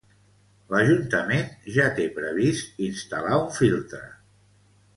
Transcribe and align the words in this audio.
L'Ajuntament 0.75 1.51
ja 1.75 1.85
té 1.99 2.07
previst 2.17 2.81
instal·lar 2.87 3.39
un 3.43 3.47
filtre. 3.61 4.05